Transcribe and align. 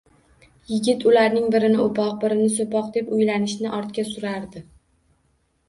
Yigit 0.69 1.03
ularning 1.09 1.45
birini 1.57 1.83
o`poq, 1.83 2.09
birini 2.25 2.49
so`poq 2.55 2.89
deb 2.97 3.13
uylanishni 3.19 3.73
ortga 3.83 4.09
surardi 4.17 4.67